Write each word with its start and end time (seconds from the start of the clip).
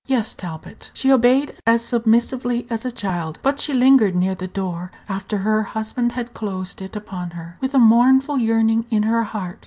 "Yes, 0.07 0.33
Talbot." 0.33 0.89
She 0.95 1.11
obeyed 1.11 1.59
as 1.67 1.85
submissively 1.85 2.65
as 2.71 2.85
a 2.85 2.91
child; 2.91 3.37
but 3.43 3.59
she 3.59 3.71
lingered 3.71 4.15
near 4.15 4.33
the 4.33 4.47
door, 4.47 4.89
after 5.07 5.37
her 5.37 5.61
husband 5.61 6.13
had 6.13 6.33
closed 6.33 6.81
it 6.81 6.95
upon 6.95 7.29
her, 7.37 7.59
with 7.61 7.75
a 7.75 7.77
mournful 7.77 8.39
yearning 8.39 8.87
in 8.89 9.03
her 9.03 9.21
heart. 9.21 9.59